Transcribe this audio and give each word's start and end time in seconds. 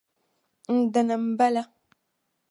N-dini 0.77 1.17
m-bala. 1.21 1.63